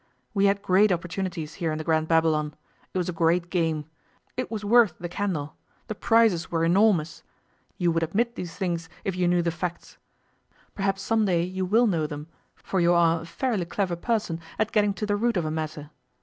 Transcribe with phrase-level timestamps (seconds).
[0.33, 2.55] We had great opportunities, here in the Grand Babylon.
[2.91, 3.85] It was a great game.
[4.35, 5.55] It was worth the candle.
[5.89, 7.21] The prizes were enormous.
[7.77, 9.99] You would admit these things if you knew the facts.
[10.73, 12.25] Perhaps some day you will know them,
[12.55, 15.91] for you are a fairly clever person at getting to the root of a matter.